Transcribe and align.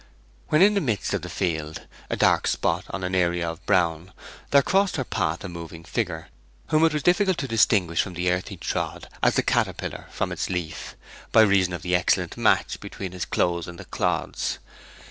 When 0.47 0.63
in 0.63 0.73
the 0.73 0.81
midst 0.81 1.13
of 1.13 1.21
the 1.21 1.29
field, 1.29 1.83
a 2.09 2.15
dark 2.17 2.47
spot 2.47 2.85
on 2.89 3.03
an 3.03 3.13
area 3.13 3.47
of 3.47 3.63
brown, 3.67 4.13
there 4.49 4.63
crossed 4.63 4.95
her 4.95 5.03
path 5.03 5.43
a 5.43 5.47
moving 5.47 5.83
figure, 5.83 6.29
whom 6.69 6.81
it 6.81 6.85
was 6.93 7.01
as 7.01 7.03
difficult 7.03 7.37
to 7.37 7.47
distinguish 7.47 8.01
from 8.01 8.15
the 8.15 8.31
earth 8.31 8.47
he 8.47 8.57
trod 8.57 9.07
as 9.21 9.35
the 9.35 9.43
caterpillar 9.43 10.07
from 10.09 10.31
its 10.31 10.49
leaf, 10.49 10.95
by 11.31 11.41
reason 11.43 11.71
of 11.71 11.83
the 11.83 11.95
excellent 11.95 12.35
match 12.35 12.79
between 12.79 13.11
his 13.11 13.25
clothes 13.25 13.67
and 13.67 13.77
the 13.77 13.85
clods. 13.85 14.57